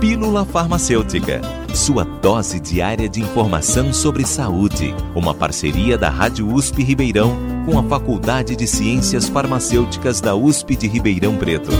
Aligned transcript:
Pílula 0.00 0.44
Farmacêutica, 0.44 1.40
sua 1.74 2.04
dose 2.04 2.60
diária 2.60 3.08
de 3.08 3.22
informação 3.22 3.94
sobre 3.94 4.26
saúde. 4.26 4.94
Uma 5.14 5.34
parceria 5.34 5.96
da 5.96 6.10
Rádio 6.10 6.52
USP 6.52 6.82
Ribeirão 6.82 7.34
com 7.64 7.78
a 7.78 7.82
Faculdade 7.82 8.54
de 8.54 8.66
Ciências 8.66 9.26
Farmacêuticas 9.26 10.20
da 10.20 10.34
USP 10.34 10.76
de 10.76 10.86
Ribeirão 10.86 11.38
Preto. 11.38 11.70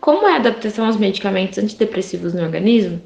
Como 0.00 0.26
é 0.26 0.32
a 0.32 0.36
adaptação 0.36 0.86
aos 0.86 0.96
medicamentos 0.96 1.56
antidepressivos 1.58 2.34
no 2.34 2.42
organismo? 2.42 3.00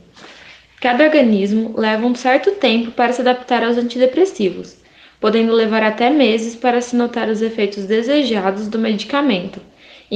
Cada 0.81 1.05
organismo 1.05 1.75
leva 1.77 2.07
um 2.07 2.15
certo 2.15 2.53
tempo 2.53 2.91
para 2.91 3.13
se 3.13 3.21
adaptar 3.21 3.63
aos 3.63 3.77
antidepressivos, 3.77 4.79
podendo 5.21 5.53
levar 5.53 5.83
até 5.83 6.09
meses 6.09 6.57
para 6.57 6.81
se 6.81 6.97
notar 6.97 7.29
os 7.29 7.43
efeitos 7.43 7.85
desejados 7.85 8.67
do 8.67 8.79
medicamento 8.79 9.61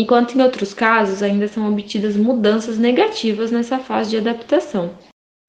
enquanto 0.01 0.39
em 0.39 0.43
outros 0.43 0.73
casos 0.73 1.25
ainda 1.25 1.49
são 1.49 1.69
obtidas 1.69 2.17
mudanças 2.17 2.79
negativas 2.79 3.51
nessa 3.51 3.81
fase 3.81 4.11
de 4.11 4.19
adaptação. 4.19 4.93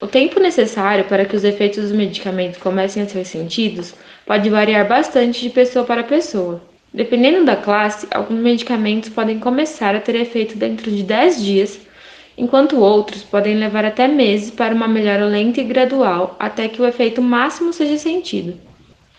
O 0.01 0.07
tempo 0.07 0.39
necessário 0.39 1.05
para 1.05 1.23
que 1.23 1.35
os 1.35 1.43
efeitos 1.43 1.83
dos 1.83 1.91
medicamentos 1.91 2.59
comecem 2.59 3.03
a 3.03 3.07
ser 3.07 3.25
sentidos 3.25 3.93
pode 4.25 4.49
variar 4.49 4.87
bastante 4.87 5.39
de 5.39 5.51
pessoa 5.51 5.85
para 5.85 6.03
pessoa. 6.03 6.63
Dependendo 6.91 7.45
da 7.45 7.55
classe, 7.55 8.07
alguns 8.09 8.39
medicamentos 8.39 9.09
podem 9.09 9.37
começar 9.37 9.93
a 9.93 9.99
ter 9.99 10.15
efeito 10.15 10.57
dentro 10.57 10.89
de 10.89 11.03
10 11.03 11.43
dias, 11.43 11.79
enquanto 12.35 12.79
outros 12.79 13.21
podem 13.21 13.55
levar 13.55 13.85
até 13.85 14.07
meses 14.07 14.49
para 14.49 14.73
uma 14.73 14.87
melhora 14.87 15.27
lenta 15.27 15.61
e 15.61 15.63
gradual 15.63 16.35
até 16.39 16.67
que 16.67 16.81
o 16.81 16.87
efeito 16.87 17.21
máximo 17.21 17.71
seja 17.71 17.99
sentido. 17.99 18.57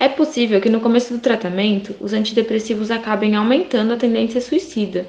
É 0.00 0.08
possível 0.08 0.60
que 0.60 0.68
no 0.68 0.80
começo 0.80 1.14
do 1.14 1.20
tratamento 1.20 1.94
os 2.00 2.12
antidepressivos 2.12 2.90
acabem 2.90 3.36
aumentando 3.36 3.92
a 3.92 3.96
tendência 3.96 4.40
suicida, 4.40 5.06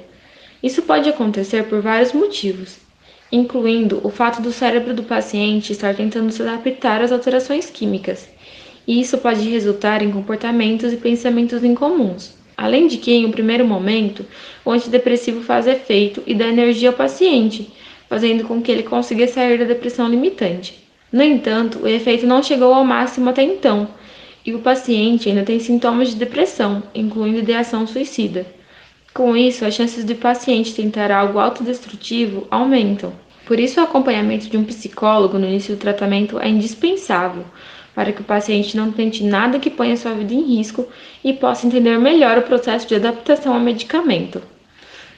isso 0.62 0.82
pode 0.82 1.08
acontecer 1.08 1.64
por 1.64 1.80
vários 1.80 2.12
motivos, 2.12 2.78
incluindo 3.30 4.00
o 4.04 4.10
fato 4.10 4.40
do 4.40 4.52
cérebro 4.52 4.94
do 4.94 5.02
paciente 5.02 5.72
estar 5.72 5.94
tentando 5.94 6.30
se 6.30 6.42
adaptar 6.42 7.02
às 7.02 7.10
alterações 7.10 7.68
químicas, 7.68 8.28
e 8.86 9.00
isso 9.00 9.18
pode 9.18 9.48
resultar 9.48 10.02
em 10.02 10.10
comportamentos 10.10 10.92
e 10.92 10.96
pensamentos 10.96 11.64
incomuns. 11.64 12.34
Além 12.56 12.86
de 12.86 12.98
que, 12.98 13.12
em 13.12 13.24
um 13.24 13.30
primeiro 13.30 13.64
momento, 13.64 14.24
o 14.64 14.70
antidepressivo 14.70 15.40
faz 15.40 15.66
efeito 15.66 16.22
e 16.26 16.34
dá 16.34 16.46
energia 16.46 16.90
ao 16.90 16.94
paciente, 16.94 17.72
fazendo 18.08 18.44
com 18.44 18.60
que 18.60 18.70
ele 18.70 18.82
consiga 18.82 19.26
sair 19.26 19.58
da 19.58 19.64
depressão 19.64 20.08
limitante. 20.08 20.78
No 21.10 21.22
entanto, 21.22 21.80
o 21.82 21.88
efeito 21.88 22.26
não 22.26 22.42
chegou 22.42 22.72
ao 22.72 22.84
máximo 22.84 23.30
até 23.30 23.42
então, 23.42 23.88
e 24.44 24.54
o 24.54 24.58
paciente 24.58 25.28
ainda 25.28 25.42
tem 25.42 25.58
sintomas 25.58 26.10
de 26.10 26.16
depressão, 26.16 26.82
incluindo 26.94 27.38
ideação 27.38 27.86
suicida. 27.86 28.46
Com 29.14 29.36
isso, 29.36 29.66
as 29.66 29.74
chances 29.74 30.04
do 30.04 30.14
paciente 30.14 30.74
tentar 30.74 31.10
algo 31.10 31.38
autodestrutivo 31.38 32.46
aumentam. 32.50 33.12
Por 33.44 33.60
isso, 33.60 33.78
o 33.78 33.84
acompanhamento 33.84 34.48
de 34.48 34.56
um 34.56 34.64
psicólogo 34.64 35.38
no 35.38 35.46
início 35.46 35.76
do 35.76 35.80
tratamento 35.80 36.38
é 36.38 36.48
indispensável 36.48 37.44
para 37.94 38.10
que 38.10 38.22
o 38.22 38.24
paciente 38.24 38.74
não 38.74 38.90
tente 38.90 39.22
nada 39.22 39.58
que 39.58 39.68
ponha 39.68 39.98
sua 39.98 40.14
vida 40.14 40.32
em 40.32 40.56
risco 40.56 40.86
e 41.22 41.34
possa 41.34 41.66
entender 41.66 41.98
melhor 41.98 42.38
o 42.38 42.42
processo 42.42 42.88
de 42.88 42.94
adaptação 42.94 43.52
ao 43.52 43.60
medicamento. 43.60 44.40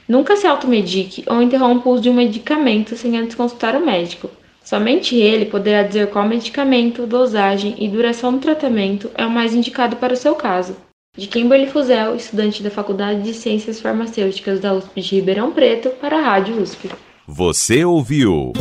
Nunca 0.09 0.35
se 0.35 0.45
automedique 0.45 1.23
ou 1.25 1.41
interrompa 1.41 1.87
o 1.87 1.93
uso 1.93 2.03
de 2.03 2.09
um 2.09 2.13
medicamento 2.13 2.97
sem 2.97 3.17
antes 3.17 3.33
consultar 3.33 3.77
o 3.77 3.85
médico. 3.85 4.29
Somente 4.61 5.15
ele 5.15 5.45
poderá 5.45 5.83
dizer 5.83 6.09
qual 6.09 6.27
medicamento, 6.27 7.07
dosagem 7.07 7.75
e 7.77 7.87
duração 7.87 8.33
do 8.33 8.39
tratamento 8.39 9.09
é 9.15 9.25
o 9.25 9.31
mais 9.31 9.55
indicado 9.55 9.95
para 9.95 10.13
o 10.13 10.17
seu 10.17 10.35
caso 10.35 10.75
de 11.17 11.27
Kimberly 11.27 11.67
Fuzel, 11.67 12.15
estudante 12.15 12.61
da 12.61 12.69
Faculdade 12.69 13.21
de 13.21 13.33
Ciências 13.33 13.79
Farmacêuticas 13.79 14.59
da 14.59 14.73
USP 14.73 15.01
de 15.01 15.15
Ribeirão 15.15 15.51
Preto, 15.51 15.89
para 16.01 16.17
a 16.17 16.21
Rádio 16.21 16.61
USP. 16.61 16.89
Você 17.27 17.85
ouviu 17.85 18.51